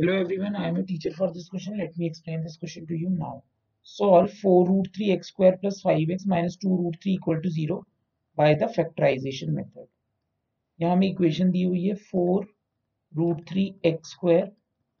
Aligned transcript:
Hello 0.00 0.14
everyone, 0.18 0.56
I 0.56 0.66
am 0.66 0.76
a 0.76 0.82
teacher 0.82 1.10
for 1.10 1.30
this 1.30 1.50
question. 1.50 1.76
Let 1.76 1.94
me 1.98 2.06
explain 2.06 2.42
this 2.42 2.56
question 2.56 2.86
to 2.86 2.96
you 2.96 3.10
now. 3.10 3.42
Solve 3.82 4.32
4 4.32 4.66
root 4.66 4.88
3 4.96 5.10
x 5.12 5.28
square 5.28 5.58
plus 5.60 5.82
5x 5.82 6.26
minus 6.26 6.56
2 6.56 6.70
root 6.74 6.96
3 7.02 7.12
equal 7.12 7.42
to 7.42 7.50
0 7.50 7.84
by 8.34 8.54
the 8.54 8.68
factorization 8.76 9.50
method. 9.58 9.88
यहाँ 10.80 10.96
हमें 10.96 11.06
equation 11.08 11.50
दी 11.56 11.62
हुई 11.64 11.84
है 11.84 11.96
4 12.14 12.46
root 13.20 13.44
3 13.52 13.66
x 13.92 14.14
square 14.16 14.48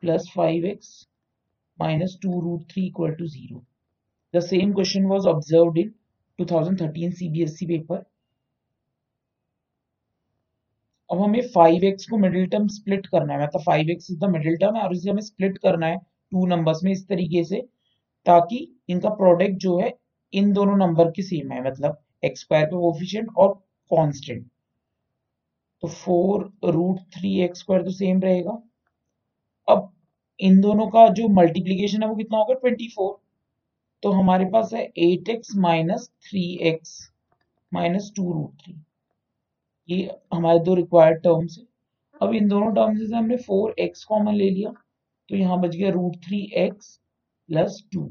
plus 0.02 0.28
5x 0.34 0.92
minus 1.84 2.18
2 2.26 2.42
root 2.48 2.68
3 2.74 2.86
equal 2.90 3.16
to 3.22 3.32
0. 3.38 3.64
The 4.34 4.46
same 4.52 4.74
question 4.80 5.08
was 5.14 5.32
observed 5.34 5.78
in 5.84 5.94
2013 6.42 7.16
CBSE 7.22 7.70
paper 7.72 8.04
अब 11.10 11.20
हमें 11.22 11.40
five 11.54 11.84
x 11.84 12.06
को 12.10 12.16
middle 12.18 12.46
term 12.48 12.66
split 12.68 13.06
करना 13.06 13.34
है। 13.34 13.42
मतलब 13.42 13.62
five 13.62 13.90
x 13.90 14.10
is 14.10 14.18
the 14.20 14.30
middle 14.30 14.56
term 14.56 14.76
है 14.76 14.82
और 14.82 14.92
इसे 14.94 15.10
हमें 15.10 15.22
स्प्लिट 15.22 15.58
करना 15.58 15.86
है 15.86 15.96
टू 15.96 16.46
नंबर्स 16.46 16.82
में 16.84 16.90
इस 16.92 17.06
तरीके 17.08 17.44
से, 17.44 17.60
ताकि 18.26 18.58
इनका 18.88 19.08
प्रोडक्ट 19.16 19.56
जो 19.58 19.78
है, 19.78 19.92
इन 20.32 20.52
दोनों 20.52 20.76
नंबर 20.78 21.10
की 21.10 21.22
सेम 21.22 21.52
है। 21.52 21.62
मतलब 21.64 22.02
एक्स 22.24 22.40
स्क्वायर 22.40 22.66
का 22.66 22.76
कोफिशिएंट 22.78 23.28
और 23.36 23.54
कांस्टेंट 23.90 24.46
तो 25.82 25.88
four 25.88 26.50
root 26.66 26.98
three 27.14 27.38
x 27.42 27.58
square 27.60 27.82
तो 27.82 27.90
सेम 27.92 28.20
रहेगा। 28.20 28.60
अब 29.68 29.92
इन 30.40 30.60
दोनों 30.60 30.86
का 30.88 31.08
जो 31.10 31.28
मल्टीप्लीकेशन 31.30 32.02
है, 32.02 32.08
वो 32.08 32.14
कितना 32.16 32.38
होगा? 32.38 32.54
ट्वेंटी 32.54 32.88
फोर 32.88 33.18
तो 34.02 34.10
हमारे 34.12 34.44
पास 34.44 34.70
है 34.74 34.82
eight 34.98 35.28
x 35.28 35.56
minus 35.58 36.08
three 36.22 36.42
x 36.68 36.96
minus 37.72 38.12
two 38.16 38.32
root 38.32 38.62
three 38.62 38.74
ये 39.90 40.18
हमारे 40.34 40.58
दो 40.64 40.74
रिक्वायर्ड 40.74 41.22
टर्म्स 41.22 41.58
है। 41.58 41.64
अब 42.20 42.34
इन 42.34 42.48
दोनों 42.48 42.72
टर्म्स 42.74 43.00
से 43.00 43.16
हमने 43.16 43.36
फोर 43.38 43.74
एक्स 43.80 44.04
कॉमन 44.04 44.34
ले 44.34 44.48
लिया 44.50 44.70
तो 45.30 45.36
यहाँ 45.36 45.60
बच 45.60 45.76
गया 45.76 45.90
root 45.90 46.16
three 46.24 46.40
x 46.56 46.96
plus 47.48 47.82
two 47.92 48.10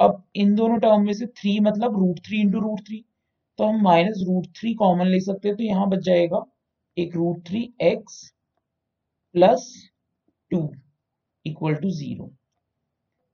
अब 0.00 0.22
इन 0.36 0.54
दोनों 0.54 0.78
टर्म 0.78 1.04
में 1.06 1.12
से 1.12 1.26
थ्री 1.38 1.58
मतलब 1.60 1.98
root 1.98 2.18
three 2.26 2.40
into 2.40 2.60
root 2.60 2.80
three 2.86 3.04
तो 3.58 3.64
हम 3.64 3.80
माइनस 3.82 4.22
रूट 4.26 4.46
थ्री 4.56 4.74
कॉमन 4.74 5.06
ले 5.06 5.20
सकते 5.20 5.48
हैं 5.48 5.56
तो 5.56 5.64
यहाँ 5.64 5.88
बच 5.88 6.04
जाएगा 6.04 6.44
एक 6.96 7.16
root 7.16 7.46
three 7.48 7.62
x 7.82 8.22
plus 9.34 9.66
two 10.50 10.60
equal 11.44 11.74
to 11.74 11.90
zero 11.92 12.30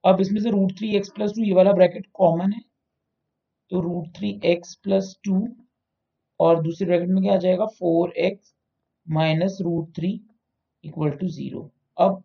अब 0.04 0.20
इसमें 0.20 0.40
से 0.40 0.50
root 0.50 0.76
three 0.78 0.94
x 0.96 1.10
plus 1.10 1.30
two 1.30 1.42
ये 1.42 1.54
वाला 1.54 1.72
ब्रैकेट 1.72 2.06
कॉमन 2.14 2.52
है 2.52 2.60
तो 3.70 3.80
root 3.80 4.08
three 4.16 4.38
x 4.44 4.74
plus 4.74 5.14
two 5.24 5.46
और 6.40 6.62
दूसरे 6.62 6.86
ब्रैकेट 6.86 7.08
में 7.08 7.22
क्या 7.22 7.34
आ 7.34 7.36
जाएगा? 7.38 7.66
Four 7.68 8.12
x 8.18 8.54
minus 9.06 9.58
root 9.62 9.94
three 9.96 10.20
equal 10.84 11.10
to 11.10 11.28
zero 11.28 11.70
अब 11.96 12.22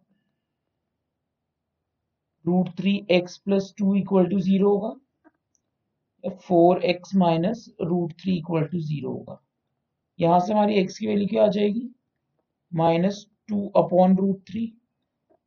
root 2.46 2.70
three 2.78 2.94
x 3.12 3.38
plus 3.38 3.74
two 3.78 3.94
equal 3.96 4.28
to 4.30 4.40
zero 4.42 4.70
होगा। 4.70 6.30
Four 6.40 6.84
x 6.86 7.16
minus 7.16 7.66
root 7.82 8.14
three 8.22 8.38
equal 8.38 8.64
to 8.68 8.80
zero 8.80 9.12
होगा। 9.12 9.40
यहाँ 10.20 10.40
से 10.40 10.54
हमारी 10.54 10.76
एक्स 10.76 10.98
की 11.00 11.08
वैल्यू 11.08 11.28
क्या 11.28 11.44
आ 11.44 11.48
जाएगी? 11.50 11.90
Minus 12.72 13.26
two 13.50 13.68
upon 13.78 14.16
root 14.18 14.42
three 14.50 14.72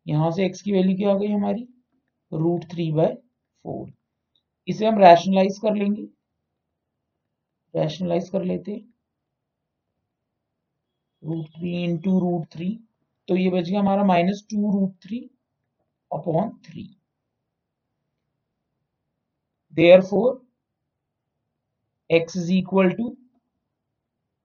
यहाँ 0.07 0.31
से 0.31 0.45
एक्स 0.47 0.63
की 0.63 0.73
वैल्यू 0.73 0.97
क्या 0.97 1.11
आ 1.11 1.19
गई 1.19 1.27
हमारी? 1.29 1.67
रूट 2.33 2.65
थ्री 2.71 2.91
बाय 2.93 3.15
फोर 3.65 3.93
इसे 4.69 4.87
हम 4.87 4.99
रैशनलाइज 4.99 5.59
कर 5.63 5.75
लेंगे। 5.75 6.07
रैशनलाइज 7.75 8.29
कर 8.31 8.45
लेते 8.45 8.75
root 11.23 11.47
three 11.57 11.73
into 11.85 12.19
root 12.21 12.47
three 12.53 12.69
तो 13.29 13.37
ये 13.37 13.51
बच 13.51 13.69
गया 13.69 13.81
हमारा 13.81 14.05
minus 14.05 14.45
two 14.51 14.73
root 14.73 14.95
three 15.03 15.19
upon 16.11 16.51
three 16.67 16.85
there 19.75 20.01
four 20.11 20.41
x 22.11 22.37
is 22.37 22.53
equal 22.53 22.91
to 22.93 23.17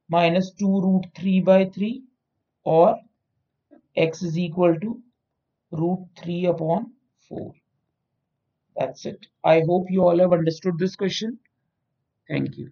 minus 0.10 0.54
two 0.60 0.80
root 0.82 1.08
three 1.20 1.40
by 1.52 1.66
three 1.76 1.92
और 2.66 3.00
x 3.98 4.24
is 4.24 4.40
equal 4.40 4.78
to 4.80 5.02
root 5.72 6.08
three 6.20 6.46
upon 6.46 6.92
four 7.30 7.52
that's 8.78 9.06
it. 9.06 9.28
I 9.44 9.62
hope 9.62 9.88
you 9.90 10.04
all 10.04 10.20
have 10.20 10.34
understood 10.34 10.78
this 10.78 10.96
question. 10.96 11.40
Thank 12.30 12.58
you. 12.58 12.72